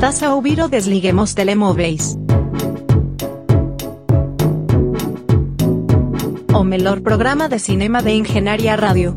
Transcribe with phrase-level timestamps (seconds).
[0.00, 2.16] Estás a ouvir o Desliguemos Telemóveis.
[6.54, 9.14] O melhor programa de cinema de Engenharia Rádio.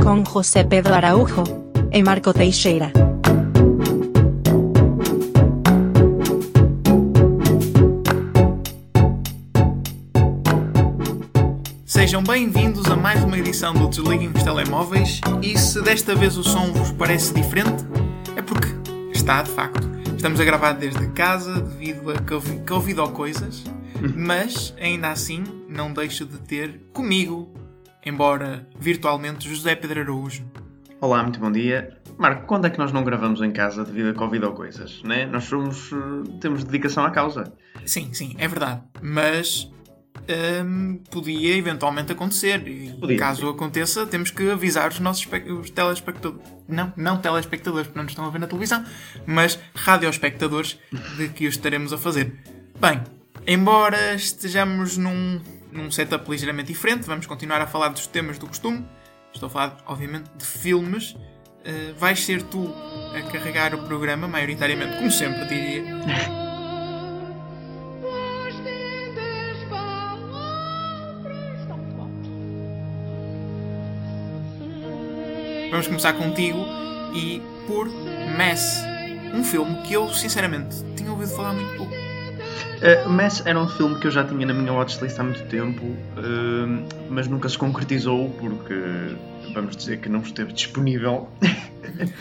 [0.00, 1.42] Com José Pedro Araújo
[1.90, 2.92] e Marco Teixeira.
[11.84, 16.44] Sejam bem-vindos a mais uma edição do Desliguem os Telemóveis e se desta vez o
[16.44, 17.84] som vos parece diferente,
[19.26, 19.90] está de facto.
[20.14, 22.14] Estamos a gravar desde casa devido a
[22.64, 23.64] Covid, ou coisas,
[24.14, 27.52] mas ainda assim não deixo de ter comigo,
[28.04, 30.44] embora virtualmente, José Pedro Araújo.
[31.00, 31.98] Olá, muito bom dia.
[32.16, 35.02] Marco, quando é que nós não gravamos em casa devido a Covid ou coisas?
[35.02, 35.26] Né?
[35.26, 37.52] Nós somos, eh, temos dedicação à causa.
[37.84, 38.80] Sim, sim, é verdade.
[39.02, 39.68] Mas
[40.64, 42.66] hum, podia eventualmente acontecer.
[42.66, 43.50] E Podia, caso sim.
[43.50, 45.26] aconteça, temos que avisar os nossos
[45.60, 46.46] os telespectadores.
[46.68, 48.84] Não, não telespectadores, porque não nos estão a ver na televisão,
[49.26, 50.78] mas radioespectadores
[51.16, 52.34] de que o estaremos a fazer.
[52.80, 53.02] Bem,
[53.46, 55.40] embora estejamos num,
[55.72, 58.84] num setup ligeiramente diferente, vamos continuar a falar dos temas do costume.
[59.32, 61.10] Estou a falar, obviamente, de filmes.
[61.10, 62.72] Uh, vais ser tu
[63.14, 65.84] a carregar o programa, maioritariamente, como sempre diria.
[75.70, 76.58] Vamos começar contigo
[77.14, 77.88] e por
[78.36, 78.82] Mess,
[79.34, 81.92] um filme que eu sinceramente tinha ouvido falar muito pouco.
[81.94, 85.82] Uh, Mess era um filme que eu já tinha na minha watchlist há muito tempo,
[85.84, 88.74] uh, mas nunca se concretizou porque,
[89.52, 91.28] vamos dizer que não esteve disponível.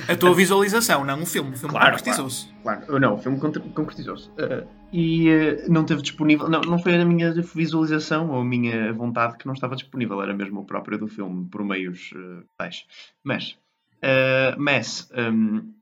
[0.08, 1.52] A tua visualização, não o filme.
[1.52, 2.48] O filme Claro, concretizou-se.
[2.62, 4.30] Claro, não, o filme con- concretizou-se.
[4.30, 8.94] Uh, e uh, não teve disponível, não, não foi a minha visualização ou a minha
[8.94, 12.86] vontade que não estava disponível, era mesmo o próprio do filme, por meios uh, tais.
[13.24, 13.58] Mas,
[14.04, 15.74] uh, Mess um,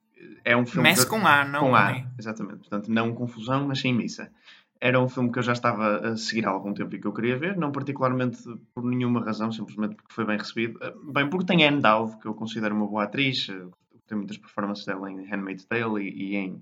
[0.43, 0.89] é um filme.
[0.89, 2.59] Mess com A, não com A, exatamente.
[2.59, 4.29] Portanto, não confusão, mas sem missa.
[4.79, 7.13] Era um filme que eu já estava a seguir há algum tempo e que eu
[7.13, 8.39] queria ver, não particularmente
[8.73, 10.77] por nenhuma razão, simplesmente porque foi bem recebido.
[10.83, 13.65] Eh, Bem, porque tem Anne Dowd, que eu considero uma boa atriz, eh,
[14.07, 16.61] tem muitas performances dela em Handmaid's Tale e, e em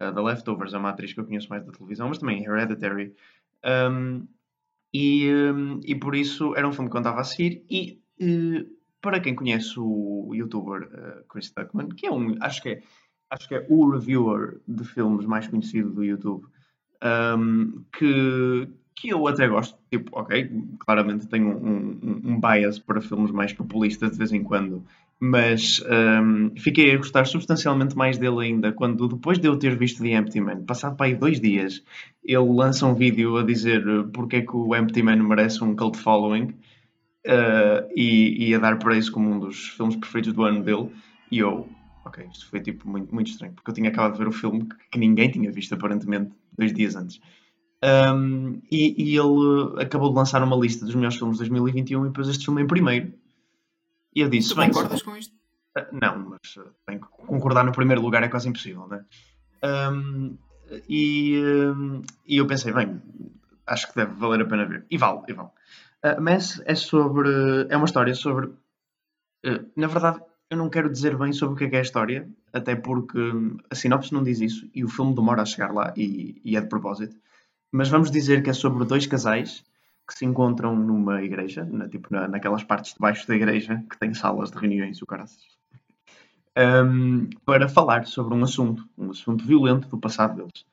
[0.00, 3.14] eh, The Leftovers, é uma atriz que eu conheço mais da televisão, mas também Hereditary.
[3.64, 4.26] Um,
[4.92, 7.64] e, um, e por isso era um filme que eu andava a seguir.
[7.70, 8.66] E eh,
[9.00, 12.82] para quem conhece o youtuber eh, Chris Tuckman, que é um, acho que é,
[13.30, 16.46] acho que é o reviewer de filmes mais conhecido do YouTube,
[17.02, 19.76] um, que, que eu até gosto.
[19.90, 24.42] Tipo, ok, claramente tenho um, um, um bias para filmes mais populistas de vez em
[24.42, 24.84] quando,
[25.20, 25.80] mas
[26.22, 30.10] um, fiquei a gostar substancialmente mais dele ainda quando, depois de eu ter visto The
[30.16, 31.84] Empty Man, passado para aí dois dias,
[32.24, 35.76] ele lança um vídeo a dizer uh, porque é que o Empty Man merece um
[35.76, 36.54] cult following
[37.26, 40.90] uh, e, e a dar para isso como um dos filmes preferidos do ano dele.
[41.30, 41.68] E eu,
[42.04, 44.64] ok, isto foi tipo muito, muito estranho, porque eu tinha acabado de ver o filme
[44.64, 47.20] que, que ninguém tinha visto aparentemente dois dias antes.
[47.84, 52.08] Um, e, e ele acabou de lançar uma lista dos melhores filmes de 2021 e
[52.08, 53.12] depois este filme em primeiro.
[54.14, 55.34] E eu disse: Tu bem, concordas com isto?
[55.76, 59.04] ah, Não, mas bem, concordar no primeiro lugar é quase impossível, né?
[59.64, 60.36] Um,
[60.88, 63.02] e, um, e eu pensei, bem,
[63.66, 64.86] acho que deve valer a pena ver.
[64.90, 65.48] E vale, e vale.
[66.04, 67.66] Uh, mas é sobre.
[67.68, 68.46] É uma história sobre.
[68.46, 70.20] uh, na verdade,
[70.52, 73.18] eu não quero dizer bem sobre o que é que é a história, até porque
[73.70, 76.60] a sinopse não diz isso e o filme demora a chegar lá e, e é
[76.60, 77.16] de propósito.
[77.72, 79.64] Mas vamos dizer que é sobre dois casais
[80.06, 83.98] que se encontram numa igreja, na, tipo na, naquelas partes de baixo da igreja que
[83.98, 85.40] tem salas de reuniões e o caraças,
[86.84, 90.66] um, para falar sobre um assunto, um assunto violento do passado deles.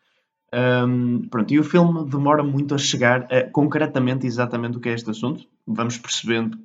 [0.54, 4.94] Um, pronto, e o filme demora muito a chegar a concretamente exatamente o que é
[4.94, 5.48] este assunto.
[5.66, 6.60] Vamos percebendo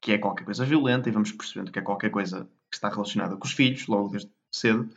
[0.00, 3.36] que é qualquer coisa violenta e vamos percebendo que é qualquer coisa que está relacionada
[3.36, 4.88] com os filhos, logo desde cedo.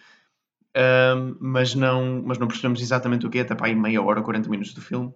[0.76, 4.22] Um, mas, não, mas não percebemos exatamente o que é, até para aí meia hora,
[4.22, 5.14] 40 minutos do filme.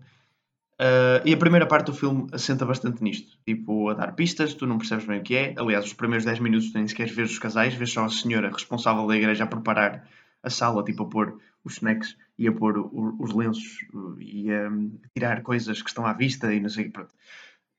[0.74, 4.68] Uh, e a primeira parte do filme assenta bastante nisto, tipo a dar pistas, tu
[4.68, 5.56] não percebes bem o que é.
[5.58, 9.08] Aliás, os primeiros 10 minutos nem sequer vês os casais, vês só a senhora responsável
[9.08, 10.06] da igreja a preparar
[10.44, 13.80] a sala, tipo a pôr os snacks e a pôr o- os lenços
[14.20, 14.70] e a
[15.16, 17.08] tirar coisas que estão à vista e não sei o.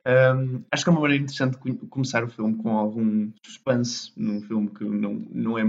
[0.07, 1.59] Um, acho que é uma maneira interessante
[1.91, 5.65] começar o filme com algum suspense, num filme que não, não é.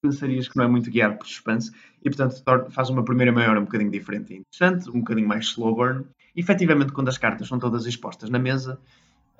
[0.00, 3.60] pensarias que não é muito guiado por suspense e, portanto, faz uma primeira meia hora
[3.60, 6.04] um bocadinho diferente e interessante, um bocadinho mais slow burn.
[6.36, 8.78] E, efetivamente, quando as cartas são todas expostas na mesa,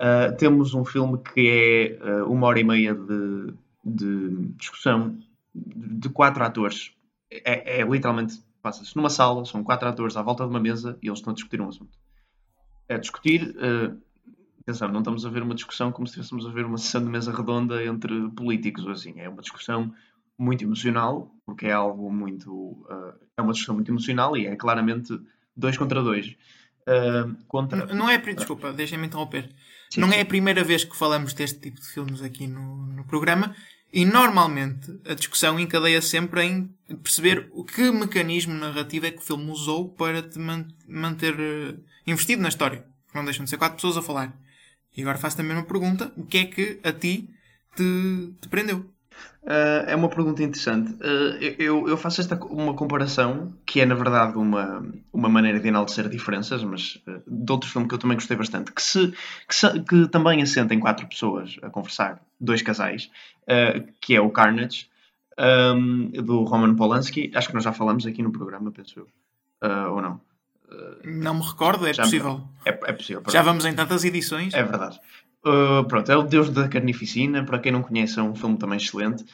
[0.00, 3.54] ah, temos um filme que é ah, uma hora e meia de,
[3.84, 5.18] de discussão
[5.54, 6.92] de quatro atores.
[7.30, 11.08] É, é literalmente, passa-se numa sala, são quatro atores à volta de uma mesa e
[11.08, 11.96] eles estão a discutir um assunto.
[12.90, 13.96] A discutir, ah,
[14.60, 17.08] atenção, não estamos a ver uma discussão como se estivéssemos a ver uma sessão de
[17.08, 19.14] mesa redonda entre políticos ou assim.
[19.16, 19.94] É uma discussão
[20.38, 22.50] muito emocional, porque é algo muito.
[22.52, 25.18] uh, é uma discussão muito emocional e é claramente
[25.56, 26.34] dois contra dois.
[26.88, 27.86] Uh, contra.
[27.94, 29.50] Não é, desculpa, deixem-me interromper.
[29.90, 30.14] Sim, não sim.
[30.14, 33.54] é a primeira vez que falamos deste tipo de filmes aqui no, no programa
[33.92, 36.66] e normalmente a discussão encadeia sempre em
[37.02, 41.74] perceber o que mecanismo narrativo é que o filme usou para te man- manter eh,
[42.06, 42.84] investido na história.
[43.14, 44.38] Não deixam de ser quatro pessoas a falar.
[44.96, 47.28] E agora faço também uma pergunta: o que é que a ti
[47.76, 48.88] te, te prendeu?
[49.42, 50.92] Uh, é uma pergunta interessante.
[50.94, 55.66] Uh, eu, eu faço esta uma comparação que é, na verdade, uma, uma maneira de
[55.68, 59.08] enaltecer diferenças, mas uh, de outro filme que eu também gostei bastante, que, se,
[59.48, 63.10] que, se- que também assenta em quatro pessoas a conversar, dois casais,
[64.00, 64.88] que é o Carnage,
[65.76, 67.30] um, do Roman Polanski.
[67.34, 69.08] Acho que nós já falamos aqui no programa, penso eu.
[69.92, 70.20] Ou não?
[71.04, 72.42] Não me recordo, é Já- possível.
[72.64, 73.22] É, é possível.
[73.28, 74.54] Já vamos em tantas edições.
[74.54, 75.00] É verdade.
[75.44, 77.44] Uh, pronto, é o Deus da Carnificina.
[77.44, 79.24] Para quem não conhece, é um filme também excelente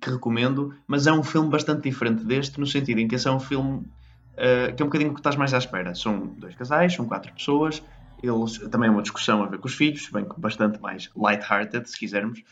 [0.00, 0.74] que recomendo.
[0.86, 3.78] Mas é um filme bastante diferente deste, no sentido em que esse é um filme
[3.78, 5.94] uh, que é um bocadinho que estás mais à espera.
[5.94, 7.82] São dois casais, são quatro pessoas.
[8.22, 11.88] Eles também é uma discussão a ver com os filhos, bem que bastante mais light-hearted,
[11.90, 12.42] se quisermos,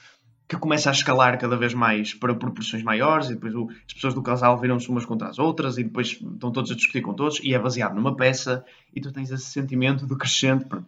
[0.49, 4.13] que começa a escalar cada vez mais para proporções maiores e depois o- as pessoas
[4.13, 7.41] do casal viram-se umas contra as outras e depois estão todos a discutir com todos
[7.43, 8.65] e é baseado numa peça
[8.95, 10.87] e tu tens esse sentimento do crescente pronto,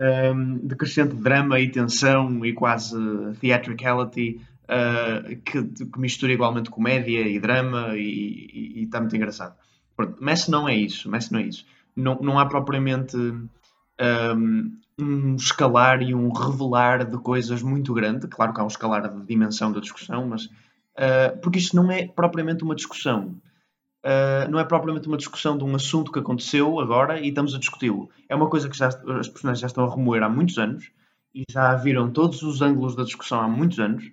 [0.00, 2.96] um, de crescente drama e tensão e quase
[3.40, 9.54] theatricality uh, que, que mistura igualmente comédia e drama e está muito engraçado.
[9.96, 11.66] Pronto, Messi não é isso, Messi não é isso.
[11.94, 18.26] Não, não há propriamente um, um escalar e um revelar de coisas muito grande.
[18.26, 22.06] Claro que há um escalar de dimensão da discussão, mas uh, porque isto não é
[22.06, 23.34] propriamente uma discussão.
[24.04, 27.58] Uh, não é propriamente uma discussão de um assunto que aconteceu agora e estamos a
[27.58, 28.08] discuti-lo.
[28.28, 30.90] É uma coisa que já, as personagens já estão a remoer há muitos anos
[31.34, 34.10] e já viram todos os ângulos da discussão há muitos anos.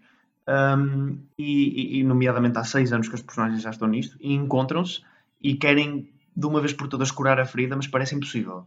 [0.49, 5.01] Um, e, e- nomeadamente há seis anos que as personagens já estão nisto e encontram-se
[5.41, 8.65] e querem de uma vez por todas curar a ferida, mas parece impossível.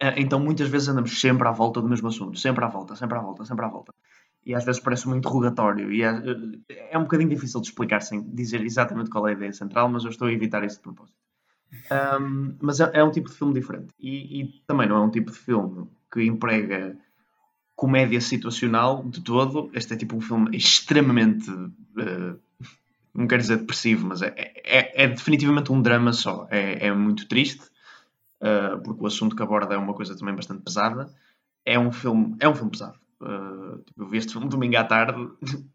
[0.00, 3.18] Ah, Então muitas vezes andamos sempre à volta do mesmo assunto, sempre à volta, sempre
[3.18, 3.92] à volta, sempre à volta.
[4.44, 6.10] E às vezes parece um interrogatório e é,
[6.90, 10.04] é um bocadinho difícil de explicar sem dizer exatamente qual é a ideia central, mas
[10.04, 11.18] eu estou a evitar isso de propósito.
[11.90, 15.10] Ahm, mas é, é um tipo de filme diferente e, e também não é um
[15.10, 16.96] tipo de filme que emprega
[17.76, 19.70] comédia situacional de todo.
[19.72, 21.50] Este é tipo um filme extremamente.
[21.98, 22.34] eh,
[23.14, 26.46] não quero dizer depressivo, mas é, é, é definitivamente um drama só.
[26.50, 27.62] É, é muito triste,
[28.40, 31.10] eh, porque o assunto que aborda é uma coisa também bastante pesada.
[31.64, 32.98] É um filme, é um filme pesado.
[33.22, 35.28] Eh, tipo, eu vi este filme domingo à tarde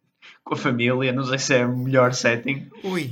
[0.44, 1.14] com a família.
[1.14, 3.12] Não sei se é o melhor setting, Ui,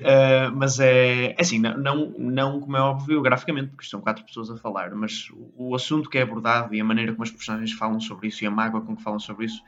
[0.00, 4.24] Uh, mas é, é assim, não, não, não como é óbvio graficamente, porque são quatro
[4.24, 7.30] pessoas a falar, mas o, o assunto que é abordado e a maneira como as
[7.30, 9.62] personagens falam sobre isso e a mágoa com que falam sobre isso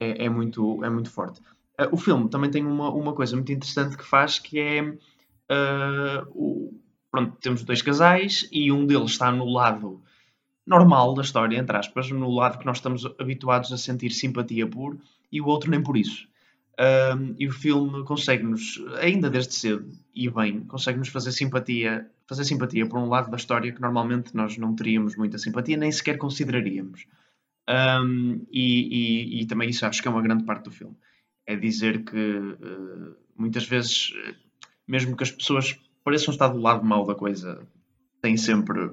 [0.00, 1.38] é, é muito, é muito forte.
[1.78, 6.26] Uh, o filme também tem uma, uma coisa muito interessante que faz que é uh,
[6.30, 6.72] o,
[7.10, 10.02] pronto, temos dois casais e um deles está no lado
[10.66, 14.96] normal da história, entre aspas, no lado que nós estamos habituados a sentir simpatia por,
[15.30, 16.26] e o outro nem por isso.
[16.80, 22.84] Um, e o filme consegue-nos, ainda desde cedo e bem, consegue-nos fazer simpatia, fazer simpatia
[22.84, 27.06] por um lado da história que normalmente nós não teríamos muita simpatia, nem sequer consideraríamos.
[27.68, 30.96] Um, e, e- e também isso acho que é uma grande parte do filme.
[31.46, 34.34] É dizer que uh, muitas vezes, uh,
[34.86, 37.66] mesmo que as pessoas pareçam estar do lado mau da coisa,
[38.20, 38.90] têm sempre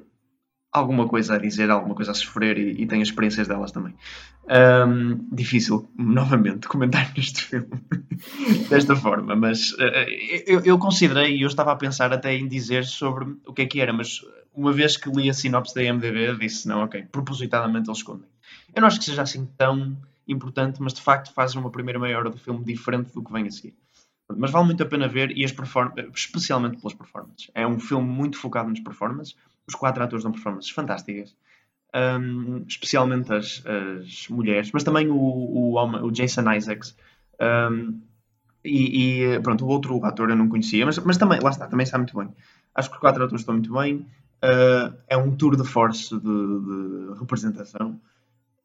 [0.72, 3.94] alguma coisa a dizer, alguma coisa a sofrer e, e experiências delas também.
[4.48, 7.68] Um, difícil, novamente, comentar neste filme
[8.70, 10.08] desta forma, mas uh,
[10.46, 13.66] eu, eu considerei e eu estava a pensar até em dizer sobre o que é
[13.66, 14.22] que era, mas
[14.54, 18.28] uma vez que li a sinopse da IMDB, disse: não, ok, propositadamente eles escondem.
[18.74, 19.98] Eu não acho que seja assim tão
[20.28, 23.48] importante, mas de facto faz uma primeira meia hora do filme diferente do que vem
[23.48, 23.76] a seguir.
[24.38, 27.52] Mas vale muito a pena ver, e especialmente pelas performances.
[27.54, 29.36] É um filme muito focado nas performances.
[29.68, 31.36] Os quatro atores dão performances fantásticas.
[31.94, 36.96] Um, especialmente as, as mulheres, mas também o, o, o Jason Isaacs.
[37.42, 38.02] Um,
[38.64, 41.84] e, e, pronto, o outro ator eu não conhecia, mas, mas também, lá está, também
[41.84, 42.30] está muito bem.
[42.76, 44.06] Acho que os quatro atores estão muito bem.
[44.44, 48.00] Uh, é um tour de force de, de representação.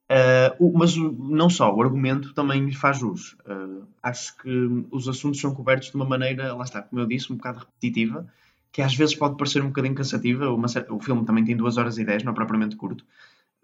[0.08, 3.36] Uh, mas não só, o argumento também lhe faz jus.
[3.46, 7.32] Uh, acho que os assuntos são cobertos de uma maneira, lá está, como eu disse,
[7.32, 8.26] um bocado repetitiva,
[8.76, 10.50] que às vezes pode parecer um bocadinho cansativa.
[10.50, 13.02] O filme também tem 2 horas e 10, não é propriamente curto.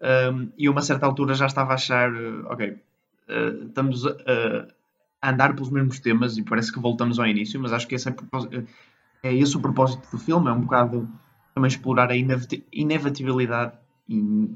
[0.01, 4.15] Um, e a uma certa altura já estava a achar, uh, ok, uh, estamos a,
[5.21, 8.09] a andar pelos mesmos temas e parece que voltamos ao início, mas acho que esse
[8.09, 8.49] é, propós-
[9.21, 11.07] é esse o propósito do filme, é um bocado
[11.53, 13.73] também explorar a inevit- inevitabilidade
[14.09, 14.49] e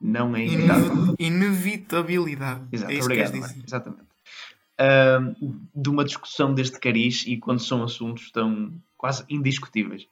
[0.00, 0.92] não é inevitável.
[0.92, 2.62] Inevi- inevitabilidade.
[2.72, 3.32] Exato, é isso obrigado.
[3.32, 3.62] que dizer.
[3.64, 4.02] Exatamente.
[5.74, 10.06] De uma discussão deste cariz e quando são assuntos tão quase indiscutíveis.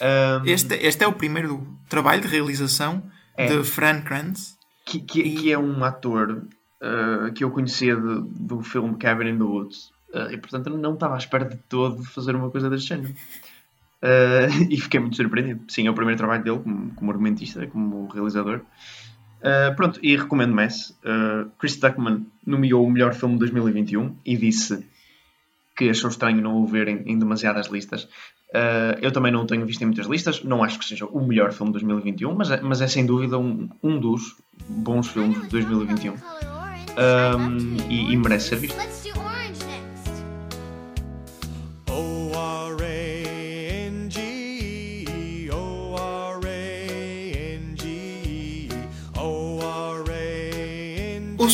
[0.00, 3.02] Ahm, Este, este é o primeiro trabalho de realização
[3.36, 3.46] É.
[3.46, 4.56] de Fran Kranz.
[4.84, 6.44] que, que, que é um ator
[6.80, 10.94] ah, que eu conhecia de- do filme Cabin in the Woods Ah, e portanto não
[10.94, 13.14] estava à espera de todo de fazer uma coisa deste género.
[14.02, 15.64] Ah, e fiquei muito surpreendido.
[15.68, 18.60] Sim, é o primeiro trabalho dele como, como argumentista, como realizador.
[19.42, 20.90] Ah, pronto, e recomendo Mess.
[21.04, 24.84] Uh, Chris Tuckman nomeou o melhor filme de 2021 e disse
[25.76, 28.08] que achou estranho não o ver em, em demasiadas listas.
[28.54, 31.24] Ah, eu também não o tenho visto em muitas listas, não acho que seja o
[31.24, 34.36] melhor filme de 2021, mas é, mas é sem dúvida um, um dos
[34.68, 36.14] bons filmes de 2021
[36.90, 38.76] Um, e, e merece ser visto.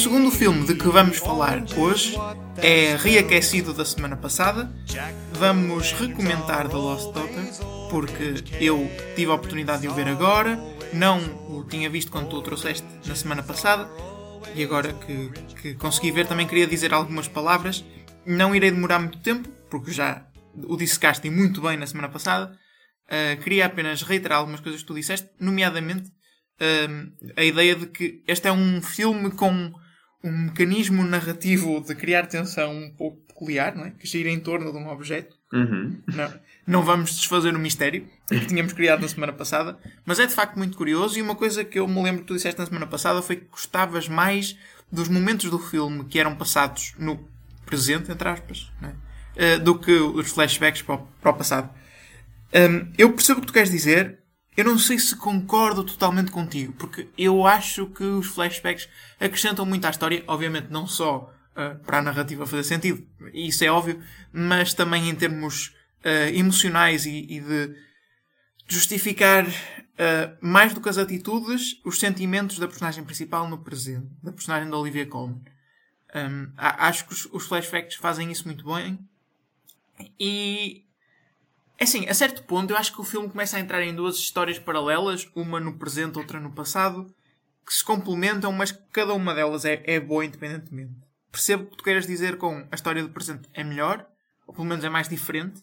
[0.06, 2.14] Segundo filme de que vamos falar hoje
[2.58, 4.72] é reaquecido da semana passada.
[5.32, 7.42] Vamos recomendar The Lost Daughter,
[7.90, 10.56] porque eu tive a oportunidade de o ver agora,
[10.92, 11.18] não
[11.50, 13.90] o tinha visto quando tu o trouxeste na semana passada,
[14.54, 15.28] e agora que,
[15.60, 17.84] que consegui ver também queria dizer algumas palavras.
[18.24, 20.24] Não irei demorar muito tempo, porque já
[20.68, 22.56] o dissecaste muito bem na semana passada.
[23.06, 26.12] Uh, queria apenas reiterar algumas coisas que tu disseste, nomeadamente
[26.88, 29.72] um, a ideia de que este é um filme com
[30.28, 33.90] um mecanismo narrativo de criar tensão um pouco peculiar, não é?
[33.90, 35.36] Que gira em torno de um objeto.
[35.52, 36.00] Uhum.
[36.06, 36.34] Não,
[36.66, 40.56] não vamos desfazer o mistério que tínhamos criado na semana passada, mas é de facto
[40.56, 41.18] muito curioso.
[41.18, 43.46] E uma coisa que eu me lembro que tu disseste na semana passada foi que
[43.50, 44.58] gostavas mais
[44.90, 47.28] dos momentos do filme que eram passados no
[47.64, 48.94] presente, entre aspas, não é?
[49.36, 51.70] Eh, do que os flashbacks para o, para o passado.
[52.54, 54.18] Hum, eu percebo o que tu queres dizer.
[54.56, 58.88] Eu não sei se concordo totalmente contigo, porque eu acho que os flashbacks
[59.20, 63.68] acrescentam muito à história, obviamente não só ah, para a narrativa fazer sentido, isso é
[63.70, 67.76] óbvio, mas também em termos ah, emocionais e, e de
[68.66, 69.46] justificar
[69.98, 74.70] ah, mais do que as atitudes, os sentimentos da personagem principal no presente, da personagem
[74.70, 75.40] da Olivia Colman.
[76.56, 78.98] A- acho que os, os flashbacks fazem isso muito bem
[80.18, 80.84] e
[81.78, 84.16] é assim, a certo ponto eu acho que o filme começa a entrar em duas
[84.16, 87.06] histórias paralelas, uma no presente, outra no passado,
[87.66, 90.94] que se complementam, mas cada uma delas é, é boa independentemente.
[91.30, 94.06] Percebo que tu queiras dizer com a história do presente é melhor,
[94.46, 95.60] ou pelo menos é mais diferente,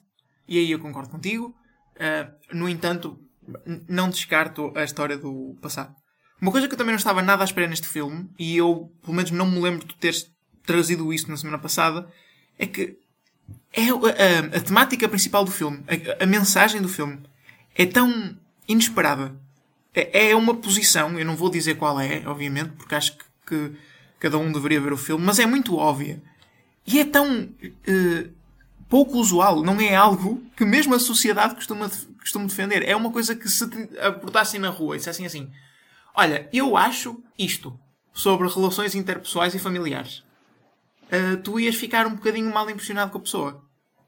[0.48, 1.56] e aí eu concordo contigo.
[2.00, 3.20] Ah, no entanto,
[3.88, 5.96] não descarto a história do passado.
[6.42, 9.16] Uma coisa que eu também não estava nada à espera neste filme, e eu pelo
[9.16, 10.26] menos não me lembro de teres
[10.66, 12.08] trazido isso na semana passada,
[12.58, 12.98] é que
[13.72, 15.84] é a, a- a temática principal do filme,
[16.20, 17.20] a, a mensagem do filme,
[17.76, 19.36] é tão inesperada.
[19.94, 23.72] É, é uma posição, eu não vou dizer qual é, obviamente, porque acho que, que
[24.20, 26.22] cada um deveria ver o filme, mas é muito óbvia.
[26.86, 27.50] E é tão
[27.88, 28.28] eh,
[28.90, 32.84] pouco usual, não é algo que mesmo a sociedade costuma, costuma defender.
[32.88, 33.64] É uma coisa que se
[34.02, 35.50] abordassem na rua e dissessem assim:
[36.16, 37.78] Olha, eu acho isto
[38.14, 40.24] sobre relações interpessoais e familiares.
[41.16, 43.52] Eh, tu ias ficar um bocadinho mal impressionado com a pessoa.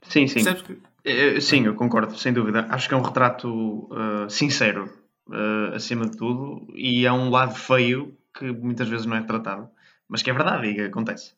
[0.10, 0.44] Sim, sim.
[0.44, 0.78] Que.
[1.04, 2.66] Eh, Sim, eu concordo, sem dúvida.
[2.70, 3.48] Acho que é um retrato
[3.92, 4.84] eh, sincero,
[5.32, 9.70] eh, acima de tudo, e é um lado feio que muitas vezes não é tratado,
[10.10, 11.34] mas que é verdade e que acontece.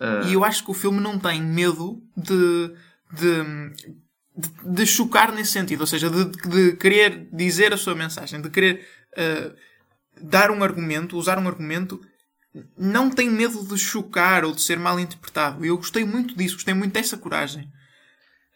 [0.00, 2.72] Eh, E eu acho que o filme não tem medo de,
[3.12, 3.34] de,
[4.36, 5.82] de, de chocar nesse sentido.
[5.82, 8.84] Ou seja, de, de querer dizer a sua mensagem, de querer
[9.16, 9.52] eh,
[10.20, 12.00] dar um argumento, usar um argumento.
[12.76, 15.64] Não tem medo de chocar ou de ser mal interpretado.
[15.64, 17.70] E eu gostei muito disso, gostei muito dessa coragem.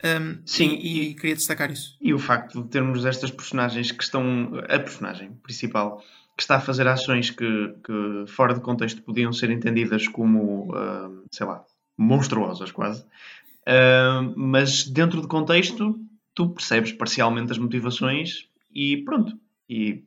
[0.02, 1.97] Um, Sim, e, e queria destacar isso.
[2.00, 4.52] E o facto de termos estas personagens que estão.
[4.69, 6.02] A personagem principal
[6.37, 11.11] que está a fazer ações que, que fora de contexto podiam ser entendidas como, ah,
[11.30, 11.64] sei lá,
[11.99, 13.04] monstruosas quase.
[13.66, 16.00] Ah, mas dentro de contexto,
[16.35, 19.38] tu percebes parcialmente as motivações e pronto.
[19.69, 20.02] E,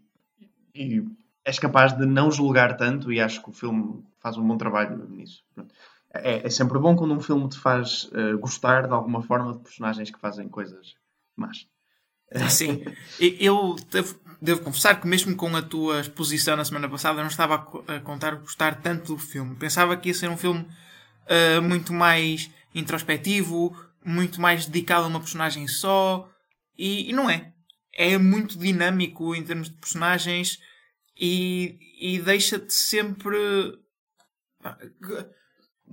[0.74, 1.04] e
[1.46, 5.08] és capaz de não julgar tanto e acho que o filme faz um bom trabalho
[5.10, 5.44] nisso.
[6.14, 9.60] É, é sempre bom quando um filme te faz ah, gostar de alguma forma de
[9.60, 10.96] personagens que fazem coisas
[11.36, 11.68] más.
[12.50, 12.84] Sim,
[13.20, 17.30] eu devo, devo confessar que mesmo com a tua exposição na semana passada eu não
[17.30, 19.56] estava a, a contar gostar tanto do filme.
[19.56, 20.66] Pensava que ia ser um filme
[21.28, 26.30] ah, muito mais introspectivo, muito mais dedicado a uma personagem só,
[26.78, 27.52] e, e não é.
[27.96, 30.60] É muito dinâmico em termos de personagens
[31.20, 33.38] e, e deixa-te sempre.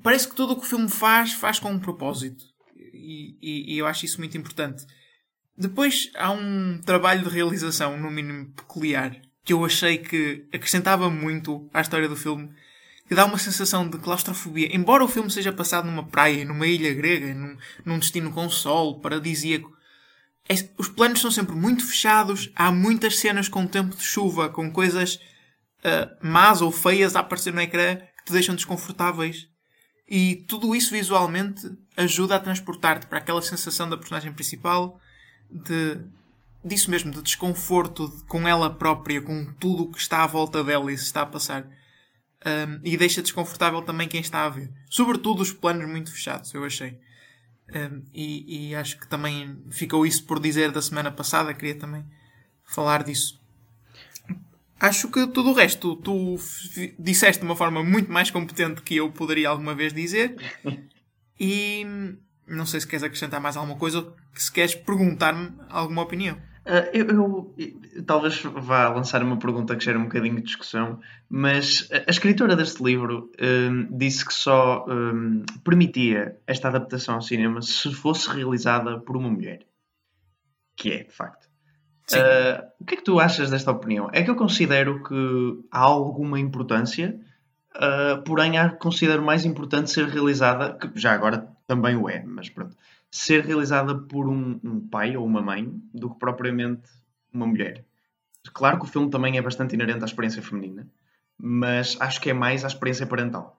[0.02, 2.44] Parece que tudo o que o filme faz, faz com um propósito.
[2.76, 4.84] E, e- e eu acho isso muito importante.
[5.56, 11.68] Depois há um trabalho de realização, no mínimo peculiar, que eu achei que acrescentava muito
[11.74, 12.50] à história do filme,
[13.06, 14.74] que dá uma sensação de claustrofobia.
[14.74, 19.00] Embora o filme seja passado numa praia, numa ilha grega, num, num destino com sol,
[19.00, 19.70] paradisíaco,
[20.52, 22.50] é- os planos são sempre muito fechados.
[22.54, 25.18] Há muitas cenas com tempo de chuva, com coisas
[25.84, 29.48] ah, más ou feias a aparecer no ecrã que te deixam desconfortáveis.
[30.08, 31.62] E tudo isso visualmente
[31.96, 35.00] ajuda a transportar-te para aquela sensação da personagem principal
[35.50, 35.98] de
[36.62, 40.62] disso mesmo, de desconforto de- com ela própria, com tudo o que está à volta
[40.62, 41.64] dela e se está a passar.
[42.44, 44.70] Um, e deixa desconfortável também quem está a ver.
[44.90, 46.98] Sobretudo os planos muito fechados, eu achei.
[47.74, 52.04] Um, e, e acho que também ficou isso por dizer da semana passada, queria também
[52.64, 53.40] falar disso.
[54.78, 56.36] Acho que tudo o resto tu
[56.98, 60.36] disseste de uma forma muito mais competente que eu poderia alguma vez dizer.
[61.42, 61.86] E
[62.46, 66.38] não sei se queres acrescentar mais alguma coisa ou se queres perguntar-me alguma opinião.
[66.72, 67.54] Ah, eu, eu-
[67.96, 72.54] eu talvez vá lançar uma pergunta que gera um bocadinho de discussão, mas a, escritora
[72.54, 79.00] deste livro hum, disse que só hum, permitia esta adaptação ao cinema se fosse realizada
[79.00, 79.66] por uma mulher.
[80.76, 81.48] Que é, de facto.
[82.14, 84.08] Ah, o que é que tu achas desta opinião?
[84.12, 87.18] É que eu considero que há alguma importância,
[87.74, 92.48] ah, porém há, considero mais importante ser realizada, que já agora também o é, mas
[92.48, 92.76] pronto,
[93.10, 96.88] ser realizada por um, um pai ou uma mãe do que propriamente
[97.32, 97.84] uma mulher.
[98.52, 100.86] Claro que o filme também é bastante inerente à experiência feminina,
[101.38, 103.58] mas acho que é mais à experiência parental.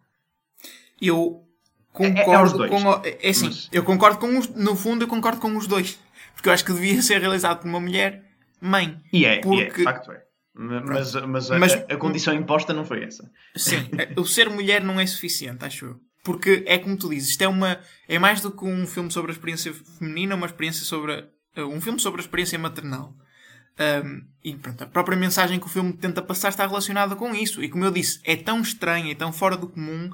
[1.01, 1.43] Eu
[2.00, 2.72] É- é concordo aos dois.
[2.72, 2.91] com.
[3.03, 4.48] É assim, Mas- eu concordo com os.
[4.50, 6.00] No fundo, eu concordo com os dois.
[6.34, 8.24] Porque eu acho que devia ser realizado por uma mulher
[8.62, 9.00] mãe.
[9.12, 10.24] E é, e é, Porque- de facto é.
[10.53, 13.29] Mas, mas, a, Mas- a- a condição imposta não foi essa.
[13.55, 13.77] Sim,
[14.17, 16.00] o ser mulher não é suficiente, acho eu.
[16.24, 17.80] Porque é como tu dizes, isto é uma.
[18.08, 21.13] É mais do que um filme sobre a experiência feminina, uma experiência sobre.
[21.13, 23.13] a- um filme sobre a experiência maternal.
[23.80, 27.63] Um, e pronto, a própria mensagem que o filme tenta passar está relacionada com isso.
[27.63, 30.12] E como eu disse, é tão estranho e tão fora do comum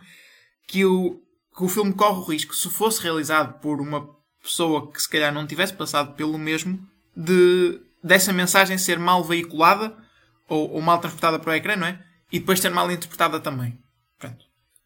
[0.67, 1.22] que o,
[1.56, 4.08] que o filme corre o risco, se fosse realizado por uma
[4.41, 6.80] pessoa que se calhar não tivesse passado pelo mesmo,
[7.15, 9.93] de dessa mensagem ser mal veiculada
[10.48, 12.02] ou, ou mal transportada para o ecrã, não é?
[12.32, 13.78] E depois ser mal interpretada também.
[14.17, 14.46] Pronto.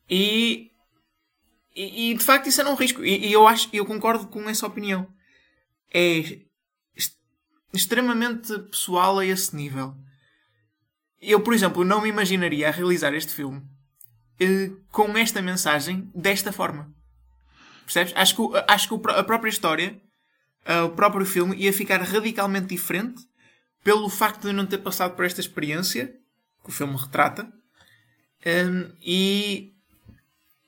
[0.09, 0.70] E,
[1.75, 3.03] e, e, de facto isso era um risco.
[3.03, 5.07] E, e eu acho, eu concordo com essa opinião.
[5.93, 6.39] É
[7.73, 9.95] extremamente pessoal a esse nível.
[11.21, 13.61] Eu, por exemplo, não me imaginaria a realizar este filme
[14.39, 16.93] eh, com esta mensagem desta forma.
[17.85, 18.13] Percebes?
[18.15, 20.01] Acho que, acho que a própria história,
[20.65, 23.21] eh, o próprio filme, ia ficar radicalmente diferente
[23.83, 26.07] pelo facto de não ter passado por esta experiência
[26.63, 27.51] que o filme retrata.
[28.45, 29.73] Hum, e,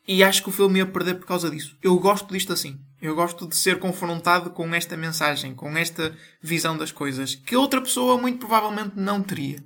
[0.08, 1.78] e acho que o filme ia perder por causa disso.
[1.82, 2.80] Eu gosto disto assim.
[3.02, 7.82] Eu gosto de ser confrontado com esta mensagem, com esta visão das coisas, que outra
[7.82, 9.64] pessoa muito provavelmente não teria.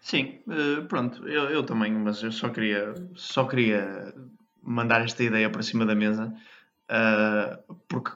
[0.00, 4.12] Sim, eh, pronto, eu, eu também, mas eu só queria, só queria
[4.62, 6.34] mandar esta ideia para cima da mesa,
[6.88, 7.58] ah,
[7.88, 8.10] porque,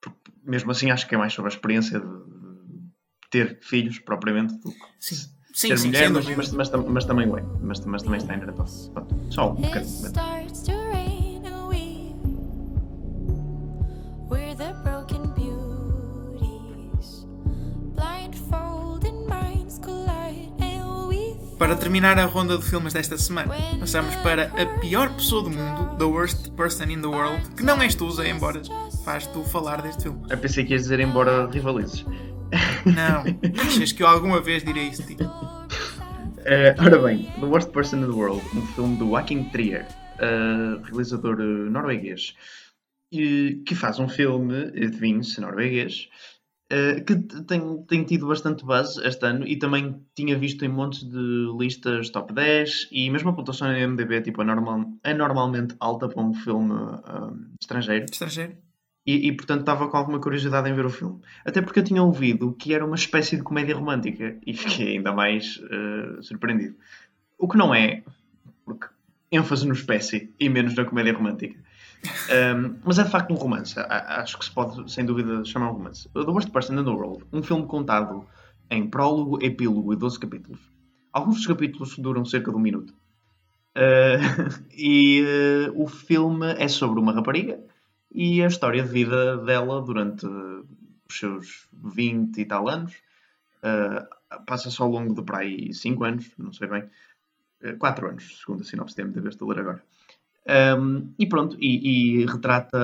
[0.00, 2.90] porque mesmo assim acho que é mais sobre a experiência de, de
[3.30, 7.30] ter filhos, propriamente, do que Sim, ser sim, sim, mulher, mas, mas, mas, mas também
[7.30, 8.34] o é, mas, mas também está.
[8.92, 10.12] Pronto, Só um It bocadinho.
[21.56, 25.96] Para terminar a ronda de filmes desta semana, passamos para a pior pessoa do mundo,
[25.96, 28.60] The Worst Person in the World, que não és tu, Zé, embora
[29.04, 30.20] faz tu falar deste filme.
[30.28, 32.04] Eu pensei que ias dizer embora rivalizes.
[32.84, 33.24] Não,
[33.66, 35.24] achas que eu alguma vez direi isso tipo?
[36.46, 39.86] Eh, ora bem, The Worst Person in the World, um filme do Joaquin Trier,
[40.18, 42.34] eh, realizador eh, norueguês,
[43.10, 46.08] e que faz um filme, adivinhe-se, norueguês,
[47.06, 47.14] que
[47.46, 52.10] tem, tem tido bastante buzz este ano e também tinha visto em montes de listas
[52.10, 56.72] top 10 e mesmo a pontuação no MDB tipo, anormal, anormalmente alta para um filme
[57.04, 58.06] ah, estrangeiro.
[58.10, 58.63] Estrangeiro?
[59.06, 61.20] E, e, portanto estava com alguma curiosidade em ver o filme.
[61.44, 65.12] Até porque eu tinha ouvido que era uma espécie de comédia romântica e fiquei ainda
[65.12, 66.74] mais eh, surpreendido.
[67.38, 68.02] O que não é,
[68.64, 68.86] porque
[69.30, 71.58] ênfase no espécie e menos na comédia romântica.
[72.04, 73.74] Um, mas é de facto um romance.
[73.78, 76.08] Acho que se pode, sem dúvida, chamar um romance.
[76.10, 78.26] The Worst Person in the World, um filme contado
[78.70, 80.60] em prólogo, epílogo e 12 capítulos.
[81.12, 82.94] Alguns dos capítulos duram cerca de um minuto.
[83.76, 87.58] Uh, e uh, o filme é sobre uma rapariga
[88.14, 92.94] e a história de vida dela durante os seus 20 e tal anos.
[93.58, 96.84] Uh, Passa-se ao longo de para aí 5 anos, não sei bem.
[97.78, 99.82] 4 anos, segundo a sinopse da MDB, estou a ler agora.
[100.46, 102.78] Um, e pronto, e, e retrata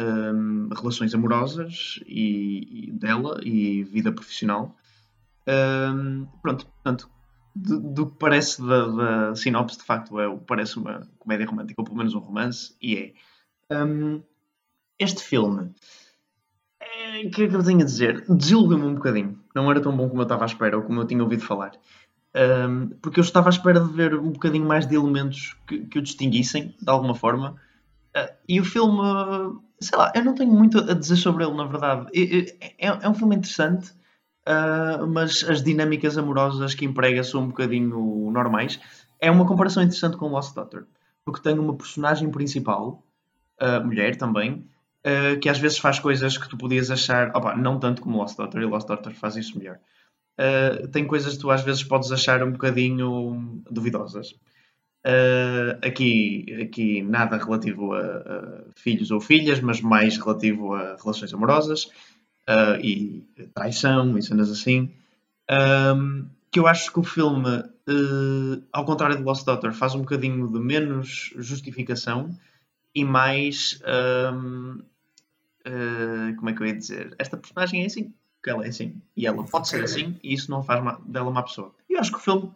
[0.00, 4.76] um, relações amorosas e, e dela e vida profissional.
[5.46, 7.08] Um, pronto, portanto,
[7.54, 11.84] do, do que parece da, da sinopse, de facto, é, parece uma comédia romântica, ou
[11.84, 13.12] pelo menos um romance, e é.
[14.98, 15.72] Este filme,
[16.80, 18.24] é, o que é que eu tenho a dizer?
[18.28, 19.38] Desiludiu-me um bocadinho.
[19.54, 21.72] Não era tão bom como eu estava à espera, ou como eu tinha ouvido falar.
[22.36, 25.98] Hum, porque eu estava à espera de ver um bocadinho mais de elementos que, que
[25.98, 27.56] o distinguissem, de alguma forma.
[28.14, 29.00] Ah, e o filme,
[29.80, 32.06] sei lá, eu não tenho muito a dizer sobre ele, na verdade.
[32.14, 33.92] É, é- é um filme interessante,
[34.46, 38.80] ah, mas as dinâmicas amorosas que emprega são um bocadinho normais.
[39.20, 40.86] É uma comparação interessante com Lost Daughter,
[41.24, 43.02] porque tem uma personagem principal,
[43.60, 44.66] ah, mulher também,
[45.04, 48.36] ah, que às vezes faz coisas que tu podias achar, opa, não tanto como Lost
[48.36, 49.78] Daughter, e Lost Daughter faz isso melhor.
[50.38, 54.34] Ah, tem coisas que tu às vezes podes achar um bocadinho duvidosas.
[55.06, 61.34] Uh, aqui, aqui nada relativo a, a filhos ou filhas, mas mais relativo a relações
[61.34, 61.90] amorosas
[62.48, 63.22] uh, e
[63.54, 64.90] traição e cenas assim.
[65.50, 70.00] Um, que eu acho que o filme, uh, ao contrário de Lost Daughter, faz um
[70.00, 72.34] bocadinho de menos justificação
[72.94, 73.82] e mais.
[74.32, 74.78] um,
[75.66, 77.14] uh, como é que eu ia dizer?
[77.18, 79.00] Esta personagem é assim, porque ela é assim.
[79.16, 81.74] E ela pode ser assim, e isso não faz dela uma pessoa.
[81.88, 82.52] E eu acho que o filme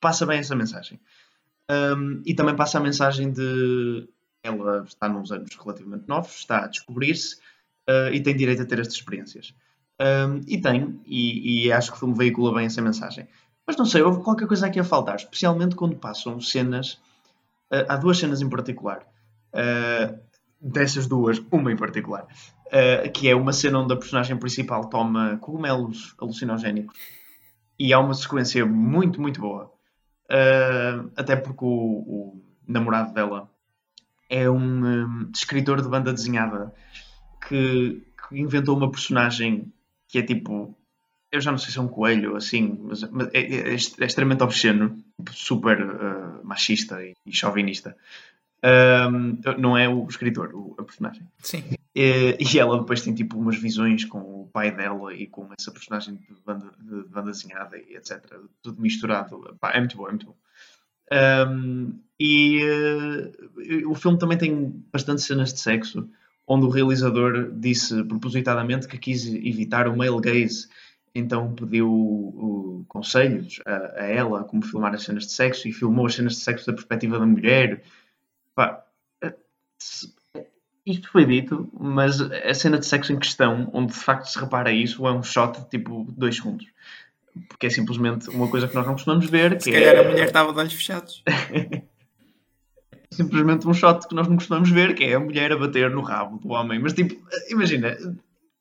[0.00, 1.00] passa bem essa mensagem.
[1.68, 4.08] Um, e também passa a mensagem de
[4.42, 7.36] ela está nos anos relativamente novos, está a descobrir-se
[7.88, 9.54] uh, e tem direito a ter estas experiências.
[10.00, 13.26] Um, e tem, e, e acho que o filme veicula bem essa mensagem.
[13.66, 17.00] Mas não sei, houve qualquer coisa aqui a faltar, especialmente quando passam cenas.
[17.72, 19.04] uh, há duas cenas em particular.
[19.52, 20.18] Uh,
[20.60, 22.26] dessas duas, uma em particular.
[22.66, 26.96] uh, que é uma cena onde a personagem principal toma cogumelos alucinogénicos.
[27.78, 29.72] E há uma sequência muito, muito boa.
[30.30, 33.48] Uh, até porque o, o namorado dela
[34.28, 36.74] é um, um, escritor de banda desenhada
[37.46, 39.72] que, que inventou uma personagem
[40.08, 40.76] que é tipo.
[41.30, 44.42] Eu já não sei se é um coelho assim, mas, mas é, é- é extremamente
[44.42, 44.96] obsceno,
[45.30, 47.96] super uh, machista e, e chauvinista.
[48.64, 51.22] Um, não é o escritor, o- a personagem.
[51.38, 51.62] Sim.
[51.94, 55.70] E, e ela depois tem tipo umas visões com o pai dela e com essa
[55.70, 58.22] personagem de banda, de banda desenhada e etc.
[58.62, 59.56] Tudo misturado.
[59.60, 60.36] Pá, é muito bom, é muito bom.
[61.12, 66.08] Um, e eh, o filme também tem bastante cenas de sexo,
[66.46, 70.66] onde o realizador disse propositadamente que quis evitar o male gaze,
[71.14, 76.06] então pediu uh, conselhos a, a ela como filmar as cenas de sexo e filmou
[76.06, 77.82] as cenas de sexo da perspectiva da mulher.
[78.56, 78.84] Pá,
[79.22, 79.34] eh,
[80.84, 84.72] isto foi dito, mas a cena de sexo em questão, onde de facto se repara
[84.72, 86.66] isso, é um shot de tipo 2 segundos.
[87.48, 89.60] Porque é simplesmente uma coisa que nós não costumamos ver.
[89.60, 91.22] Se que calhar é, a mulher estava de olhos fechados.
[93.10, 96.00] simplesmente um shot que nós não costumamos ver, que é a mulher a bater no
[96.00, 96.78] rabo do homem.
[96.78, 97.14] Mas tipo,
[97.50, 97.96] imagina,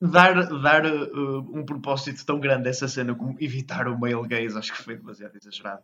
[0.01, 4.57] dar, dar uh, um propósito tão grande a essa cena como evitar o male gaze,
[4.57, 5.81] acho que foi demasiado exagerado.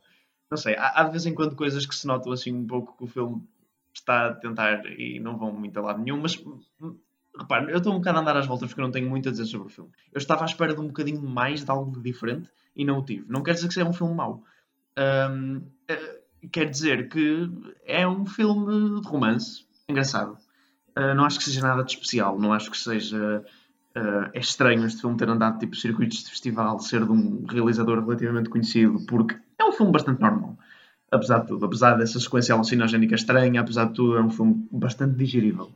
[0.50, 2.98] Não sei, há, há de vez em quando coisas que se notam assim um pouco
[2.98, 3.42] que o filme
[3.94, 6.38] está a tentar e não vão muito a lado nenhum, mas
[6.82, 6.98] hum,
[7.38, 9.32] repare, eu estou um bocado a andar às voltas porque eu não tenho muito a
[9.32, 9.92] dizer sobre o filme.
[10.12, 13.26] Eu estava à espera de um bocadinho mais de algo diferente e não o tive.
[13.28, 14.44] Não quer dizer que seja um filme mau.
[14.98, 17.50] Hum, eh, quer dizer que
[17.86, 20.38] é um filme de romance engraçado.
[20.98, 23.44] Uh, não acho que seja nada de especial, não acho que seja.
[23.96, 28.04] uh, é estranho este filme ter andado tipo circuitos de festival, ser de um realizador
[28.04, 30.58] relativamente conhecido, porque é um filme bastante normal,
[31.12, 31.66] apesar de tudo.
[31.66, 35.72] Apesar dessa sequência alucinogénica estranha, apesar de tudo, é um filme bastante digerível.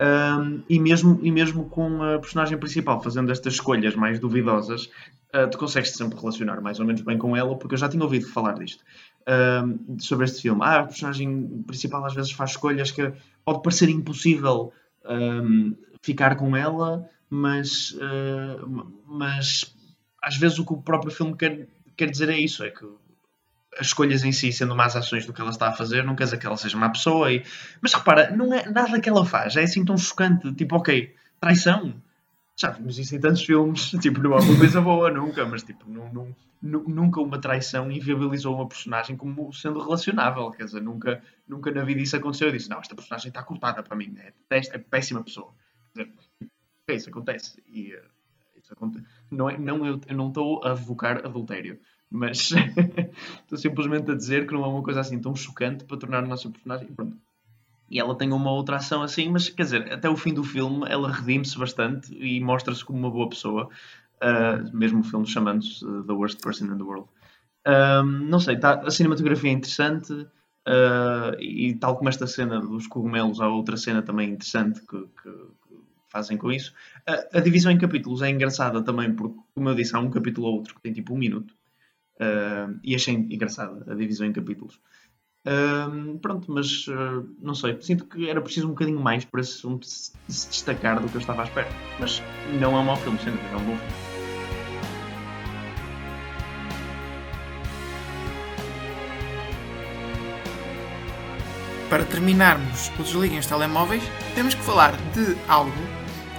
[0.00, 4.86] Um, e, mesmo, e mesmo com a personagem principal fazendo estas escolhas mais duvidosas,
[5.34, 8.02] uh, tu consegues sempre relacionar mais ou menos bem com ela, porque eu já tinha
[8.02, 8.82] ouvido falar disto.
[9.28, 10.62] um, sobre este filme.
[10.64, 13.12] Ah, a personagem principal às vezes faz escolhas que
[13.44, 14.72] pode parecer impossível
[15.04, 19.76] um, ficar com ela, mas, uh, mas
[20.22, 22.86] às vezes o que o próprio filme quer, quer dizer é isso: é que
[23.78, 26.24] as escolhas em si, sendo más ações do que ela está a fazer, não quer
[26.24, 27.32] dizer que ela seja má pessoa.
[27.32, 27.44] E...
[27.80, 30.52] Mas repara, não é nada que ela faz, é assim tão chocante.
[30.54, 31.94] Tipo, ok, traição.
[32.58, 33.90] Já vimos isso em tantos filmes.
[34.02, 37.90] Tipo, não é uma coisa boa nunca, mas tipo, não, não- nu- nunca uma traição
[37.90, 40.50] inviabilizou uma personagem como sendo relacionável.
[40.50, 42.48] Quer dizer, nunca, nunca na vida isso aconteceu.
[42.48, 45.54] Eu disse, não, esta personagem está cortada para mim, é, é péssima pessoa.
[45.94, 46.14] Quer dizer,
[46.82, 47.62] ok, isso acontece.
[47.66, 48.02] E eh,
[48.62, 52.50] isso aconte- Não, é, não, eu, eu não estou a evocar adultério, mas
[53.42, 56.26] estou simplesmente a dizer que não é uma coisa assim tão chocante para tornar a
[56.26, 56.88] nossa personagem.
[56.88, 57.16] Pronto.
[57.90, 60.86] E ela tem uma outra ação assim, mas quer dizer, até o fim do filme
[60.88, 63.68] ela redime-se bastante e mostra-se como uma boa pessoa,
[64.20, 67.08] ah, mesmo o filme chamando-se uh, The Worst Person in the World.
[68.28, 70.26] Não sei, tá- a cinematografia é interessante
[70.66, 75.50] ah, e tal como esta cena dos cogumelos, há outra cena também interessante que, que-
[76.12, 76.74] fazem com isso.
[77.32, 80.54] A divisão em capítulos é engraçada também porque, como eu disse, há um capítulo ou
[80.54, 81.54] outro que tem tipo um minuto.
[82.20, 84.78] Uh, e achei engraçada a divisão em capítulos.
[85.46, 89.52] Uh, pronto, mas uh, não sei, sinto que era preciso um bocadinho mais para esse
[89.52, 91.68] assunto se, se destacar do que eu estava à espera.
[91.98, 92.22] Mas
[92.60, 94.20] não é um mau filme, sem dúvida, é um bom filme.
[101.88, 104.04] Para terminarmos o Desliguem os Telemóveis,
[104.34, 105.72] temos que falar de algo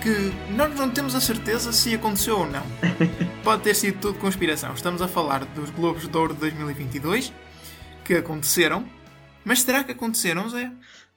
[0.01, 2.63] que nós não temos a certeza se aconteceu ou não.
[3.43, 4.73] Pode ter sido tudo conspiração.
[4.73, 7.31] Estamos a falar dos Globos de Ouro de 2022,
[8.03, 8.83] que aconteceram.
[9.45, 10.71] Mas será que aconteceram, Zé?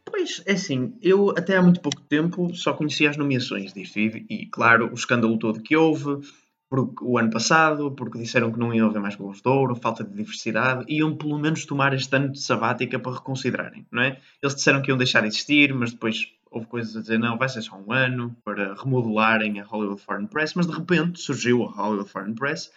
[0.04, 4.26] Pois, é assim, eu até há muito pouco tempo só conhecia as nomeações disto e,
[4.28, 6.20] e, claro, o escândalo todo que houve
[6.68, 10.04] porque, o ano passado, porque disseram que não ia haver mais Globos de Ouro, falta
[10.04, 14.18] de diversidade, iam pelo menos tomar este ano de sabática para reconsiderarem, não é?
[14.42, 17.48] Eles disseram que iam deixar de existir, mas depois houve coisas a dizer, não, vai
[17.48, 21.70] ser só um ano, para remodelarem a Hollywood Foreign Press, mas de repente surgiu a
[21.70, 22.72] Hollywood Foreign Press,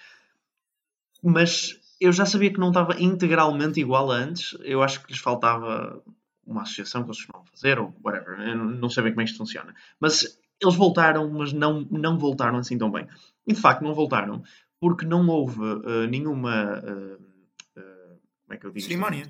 [1.23, 5.21] mas eu já sabia que não estava integralmente igual a antes, eu acho que lhes
[5.21, 6.01] faltava
[6.45, 9.31] uma associação que eles costumam fazer, ou whatever, eu não sei bem como é que
[9.31, 9.75] isto funciona.
[9.99, 13.07] Mas eles voltaram, mas não, não voltaram assim tão bem.
[13.45, 14.41] E de facto não voltaram,
[14.79, 16.79] porque não houve uh, nenhuma.
[16.79, 17.15] Uh,
[17.79, 18.85] uh, como é que eu digo?
[18.85, 19.27] Cerimónia.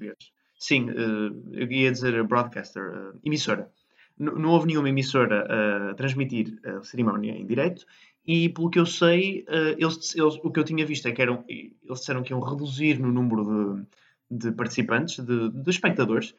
[0.59, 3.71] Sim, eu ia dizer broadcaster, emissora.
[4.19, 7.85] Não houve nenhuma emissora a transmitir a cerimónia em direto
[8.25, 11.21] e pelo que eu sei, uh, eles, eles- o que eu tinha visto é que
[11.21, 13.85] eram, eles disseram que iam reduzir no número
[14.29, 16.35] de, de participantes, de, de espectadores,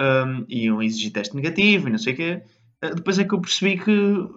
[0.00, 2.42] um, iam exigir teste negativo e não sei o quê.
[2.84, 3.90] Uh, Depois é que eu percebi que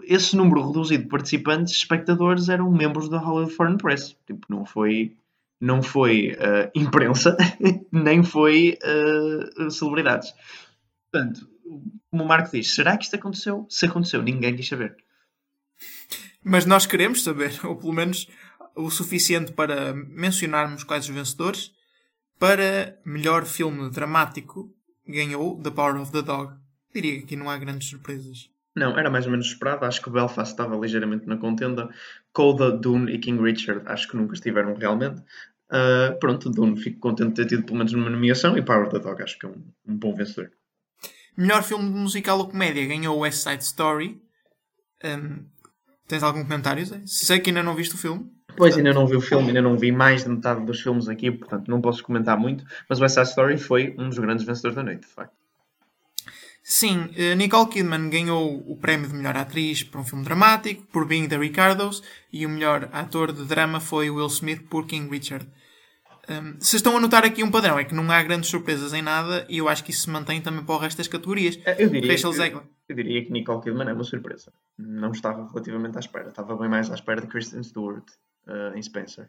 [0.06, 4.16] esse número reduzido de participantes, espectadores, eram membros da Hollywood Foreign Press.
[4.26, 5.16] Tipo, não foi,
[5.62, 7.36] não foi uh, imprensa,
[7.92, 10.34] nem foi uh, celebridades.
[11.12, 11.48] Portanto,
[12.12, 13.66] como o Marco diz, será que isto aconteceu?
[13.70, 14.96] Se aconteceu, ninguém quis saber.
[16.44, 18.28] Mas nós queremos saber, ou pelo menos
[18.76, 21.72] o suficiente para mencionarmos quais os vencedores.
[22.40, 24.74] Para melhor filme dramático,
[25.06, 26.54] ganhou The Power of the Dog.
[26.94, 28.50] Diria que aqui não há grandes surpresas.
[28.76, 29.86] Não, era mais ou menos esperado.
[29.86, 31.90] Acho que Belfast estava ligeiramente na contenda.
[32.32, 35.22] Coda, Dune e King Richard acho que nunca estiveram realmente.
[35.70, 38.92] Uh, pronto, Dune fico contente de ter tido pelo menos uma nomeação e Power of
[38.92, 40.52] the Dog acho que é um, um bom vencedor.
[41.40, 44.22] Melhor filme de musical ou comédia ganhou West Side Story.
[45.02, 45.46] Hum,
[46.06, 47.00] tens algum comentário, Zé?
[47.06, 48.30] Sei que ainda não viste o filme.
[48.58, 51.32] Pois ainda não vi o filme, ainda não vi mais de metade dos filmes aqui,
[51.32, 54.84] portanto não posso comentar muito, mas West Side Story foi um dos grandes vencedores da
[54.84, 55.32] noite, de facto.
[56.62, 61.06] Sim, eh, Nicole Kidman ganhou o prémio de melhor atriz por um filme dramático, por
[61.06, 65.48] Being the Ricardos, e o melhor ator de drama foi Will Smith por King Richard.
[66.30, 69.02] Hum, se estão a notar aqui um padrão, é que não há grandes surpresas em
[69.02, 71.60] nada, e eu acho que isso se mantém também para o resto das categorias.
[71.78, 74.54] Eu diria, Rachel que, eu diria que Nicole Kidman é uma surpresa.
[74.78, 78.06] Não estava relativamente à espera, estava bem mais à espera de Kristen Stewart
[78.48, 79.28] uh, em Spencer.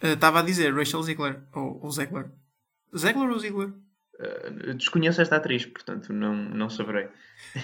[0.00, 2.30] Eh, Estava a dizer Rachel Ziegler, ou, ou Zegler.
[2.96, 3.68] Zegler ou Ziegler?
[3.68, 7.08] Uh, desconheço esta atriz, portanto não, não saberei.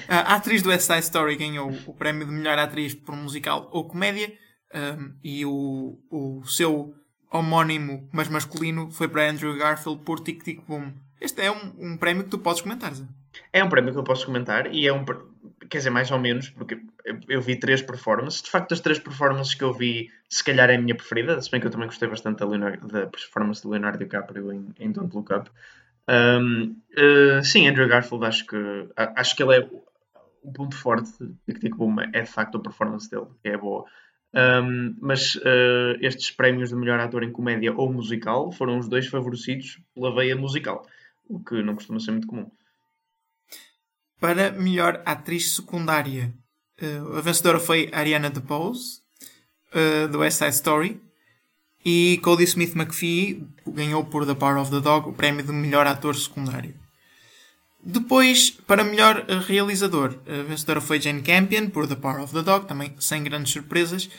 [0.09, 3.87] A atriz do West Side Story ganhou o prémio de melhor atriz por musical ou
[3.87, 4.37] comédia
[4.75, 6.95] um, e o, o seu
[7.31, 10.93] homónimo, mas masculino, foi para Andrew Garfield por Tic Tic Boom.
[11.21, 13.05] Este é um, um prémio que tu podes comentar, Zé.
[13.53, 15.05] É um prémio que eu posso comentar e é um.
[15.69, 16.81] Quer dizer, mais ou menos, porque
[17.29, 18.41] eu- vi três performances.
[18.43, 21.51] De facto, as três performances que eu vi, se calhar é a minha preferida, se
[21.51, 24.91] bem que eu também gostei bastante da, Leonardo, da performance de Leonardo DiCaprio em, em
[24.91, 25.51] Don't Look Up.
[26.09, 28.57] Um, uh, sim, Andrew Garfield, acho que,
[28.97, 29.69] acho que ele é
[30.43, 33.57] o ponto forte de Tic Tic Boom, é de facto a performance dele, que é
[33.57, 33.85] boa.
[34.35, 39.07] Um, mas uh, estes prémios de melhor ator em comédia ou musical foram os dois
[39.07, 40.87] favorecidos pela veia musical,
[41.27, 42.51] o que não costuma ser muito comum.
[44.21, 46.35] Para melhor atriz secundária,
[46.81, 49.01] eh, a vencedora foi Ariana DeBose,
[49.73, 51.01] uh, do West Side Story,
[51.85, 55.87] e Cody Smith McPhee ganhou por The Power of the Dog o prémio de melhor
[55.87, 56.75] ator secundário.
[57.91, 62.43] Depois, para melhor eh, realizador, a vencedora foi Jane Campion por The Power of the
[62.43, 64.11] Dog, também sem grandes surpresas.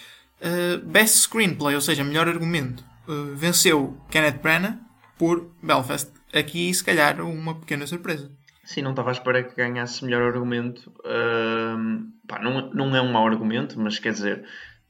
[0.42, 4.80] Eh, Best Screenplay, ou seja, melhor argumento, eh, venceu Kenneth Branagh
[5.20, 6.12] por Belfast.
[6.34, 8.32] Aqui, se calhar, uma pequena surpresa.
[8.64, 10.92] Sim, não estava à espera que ganhasse melhor argumento.
[11.06, 14.46] Ahm, pá, não, não é um mau argumento, mas quer dizer,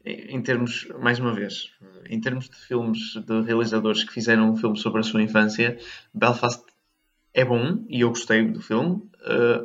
[0.06, 1.70] em termos, mais uma vez,
[2.10, 5.78] em termos de filmes de realizadores que fizeram um filme sobre a sua infância,
[6.14, 6.69] Belfast
[7.34, 9.62] é bom e eu gostei do filme, ah,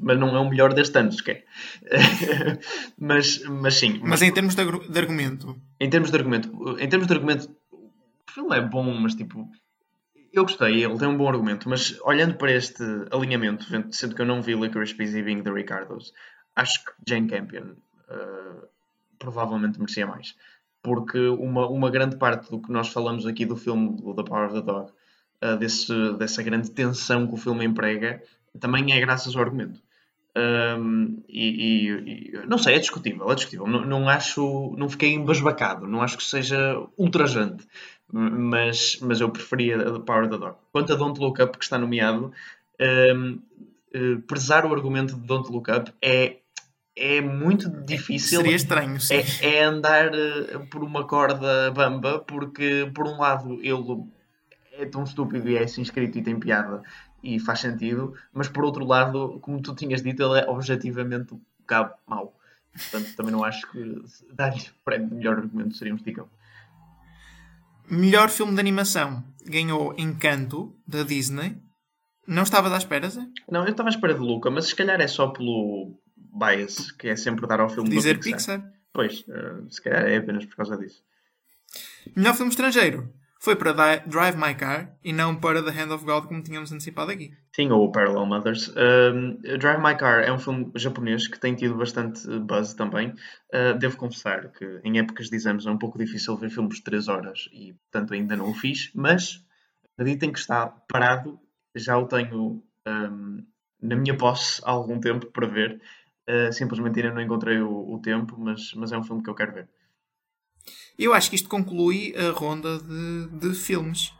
[0.00, 1.44] mas não é o melhor deste ano, sequer.
[2.98, 7.06] mas, mas sim, Mas em termos de, de argumento, em termos de argumento, em termos
[7.06, 9.48] de argumento, o filme é bom, mas tipo,
[10.32, 14.26] eu gostei, ele tem um bom argumento, mas olhando para este alinhamento, sendo que eu
[14.26, 16.12] não vi Licorice Pizza Being the Ricardos,
[16.56, 17.74] acho que Jane Campion
[18.08, 18.66] uh,
[19.18, 20.34] provavelmente merecia mais.
[20.82, 24.46] porque uma, uma grande parte do que nós falamos aqui do filme do The Power
[24.46, 24.92] of the Dog,
[25.44, 28.22] uh, desse, dessa grande tensão que o filme emprega,
[28.58, 29.80] também é graças ao argumento.
[30.36, 33.66] Um, e, e- e- não sei, é discutível, é discutível.
[33.68, 37.64] Não, não acho, não fiquei embasbacado, não acho que seja ultrajante,
[38.12, 40.56] mas, mas eu preferia a The Power of the Dog.
[40.72, 42.32] Quanto a Don't Look Up, que está nomeado,
[42.80, 43.38] um,
[43.92, 46.38] eh, prezar o argumento de Don't Look Up é,
[46.96, 48.40] é muito difícil.
[48.40, 49.14] Seria estranho, sim.
[49.40, 54.04] É, é andar eh, por uma corda bamba, porque por um lado ele
[54.78, 56.82] é tão estúpido e é assim escrito e tem piada
[57.22, 61.40] e faz sentido, mas por outro lado, como tu tinhas dito, ele é objetivamente um
[61.60, 62.38] bocado mau.
[62.72, 66.28] Portanto, também não acho que dar-lhe o prémio de melhor argumento seria um esticão.
[67.88, 71.56] Melhor filme de animação ganhou Encanto, da Disney.
[72.26, 73.26] Não estavas à espera, Zé?
[73.50, 77.08] Não, eu estava à espera de Luca, mas se calhar é só pelo bias, que
[77.08, 78.60] é sempre dar ao filme Dizer Pixar.
[78.60, 78.72] Pixar.
[78.92, 81.02] Pois, eh, se calhar é apenas por causa disso.
[82.16, 83.12] Melhor filme estrangeiro
[83.44, 83.74] foi para
[84.06, 87.30] Drive My Car e não para The Hand of God, como tínhamos antecipado aqui.
[87.54, 88.72] Sim, ou Parallel Mothers.
[89.58, 93.10] Drive My Car é um filme japonês que tem tido bastante uh, buzz também.
[93.52, 96.84] Uh, devo confessar que em épocas de exames é um pouco difícil ver filmes de
[96.84, 99.44] 3 horas e, portanto, ainda não o fiz, mas
[99.92, 101.38] acreditem que está parado.
[101.76, 103.44] Já o tenho um,
[103.82, 105.82] na minha posse há algum tempo para ver.
[106.26, 109.34] Uh, simplesmente ainda não encontrei o, o tempo, mas, mas é um filme que eu
[109.34, 109.68] quero ver.
[110.98, 114.12] Eu acho que isto conclui a ronda de, de filmes.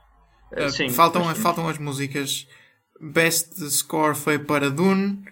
[0.52, 2.46] Uh, sim, faltam, faltam as músicas.
[3.00, 5.24] Best Score foi para Dune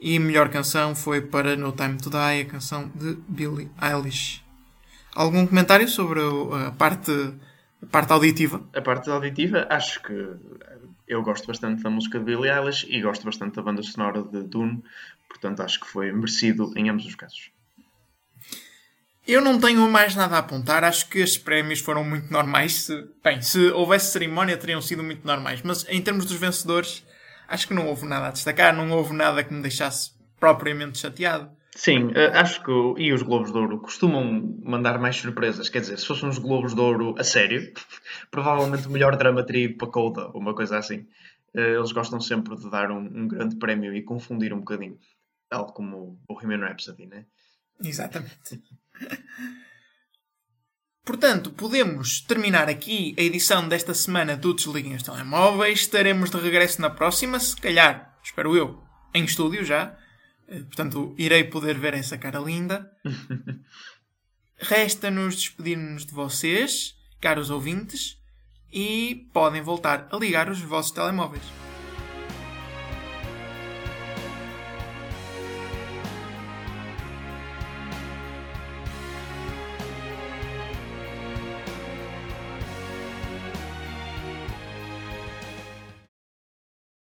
[0.00, 4.42] e melhor canção foi para No Time to Die, a canção de Billie Eilish.
[5.14, 6.20] Algum comentário sobre
[6.66, 7.12] a parte,
[7.82, 8.66] a parte auditiva?
[8.74, 10.28] A parte auditiva, acho que
[11.06, 14.42] eu gosto bastante da música de Billie Eilish e gosto bastante da banda sonora de
[14.44, 14.82] Dune,
[15.28, 17.50] portanto acho que foi merecido em ambos os casos.
[19.26, 20.82] Eu não tenho mais nada a apontar.
[20.82, 22.72] Acho que estes prémios foram muito normais.
[22.84, 25.62] Se, bem, se houvesse cerimónia, teriam sido muito normais.
[25.62, 27.04] Mas em termos dos vencedores,
[27.48, 28.74] acho que não houve nada a destacar.
[28.74, 31.50] Não houve nada que me deixasse propriamente chateado.
[31.76, 35.68] Sim, eh, acho que e os Globos de Ouro costumam mandar mais surpresas.
[35.68, 37.72] Quer dizer, se fossem uns Globos de Ouro a sério,
[38.30, 41.06] provavelmente o melhor drama teria ido para Coda, uma coisa assim.
[41.54, 44.98] Eh, Eles gostam sempre de dar um, um grande prémio e confundir um bocadinho,
[45.48, 47.24] tal como o Bohemian Rhapsody, né?
[47.82, 48.62] Exatamente.
[51.04, 55.80] Portanto, podemos terminar aqui a edição desta semana do Desliguem os Telemóveis.
[55.80, 58.82] Estaremos de regresso na próxima, se calhar, espero eu,
[59.14, 59.96] em estúdio já.
[60.46, 62.90] Eh, Portanto, irei poder ver essa cara linda.
[64.58, 68.18] Resta-nos despedir-nos de vocês, caros ouvintes,
[68.72, 71.69] e podem voltar a ligar os vossos telemóveis.